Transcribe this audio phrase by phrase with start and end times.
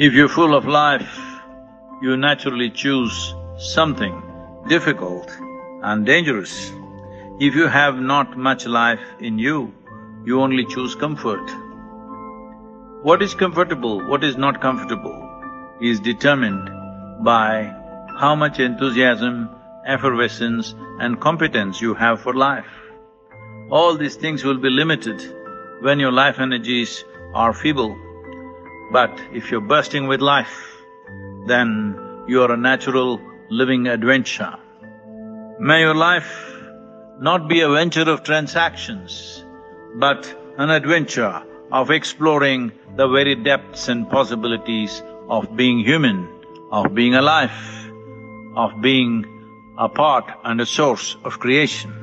[0.00, 1.18] If you're full of life,
[2.00, 4.22] you naturally choose something
[4.68, 5.28] difficult
[5.82, 6.70] and dangerous.
[7.40, 9.74] If you have not much life in you,
[10.24, 11.44] you only choose comfort.
[13.02, 15.18] What is comfortable, what is not comfortable
[15.82, 16.70] is determined
[17.24, 17.74] by
[18.16, 19.50] how much enthusiasm,
[19.84, 22.70] effervescence and competence you have for life.
[23.68, 25.20] All these things will be limited
[25.80, 27.04] when your life energies
[27.34, 27.98] are feeble.
[28.90, 30.76] But if you're bursting with life,
[31.46, 33.20] then you are a natural
[33.50, 34.54] living adventure.
[35.58, 36.30] May your life
[37.20, 39.44] not be a venture of transactions,
[39.96, 46.28] but an adventure of exploring the very depths and possibilities of being human,
[46.70, 47.52] of being alive,
[48.56, 49.24] of being
[49.78, 51.97] a part and a source of creation.